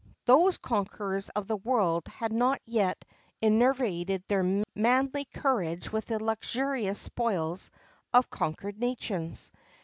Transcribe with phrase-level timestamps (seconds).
[0.01, 3.05] [XXVII 20] Those conquerors of the world had not yet
[3.43, 7.69] enervated their manly courage with the luxurious spoils
[8.11, 9.51] of conquered nations.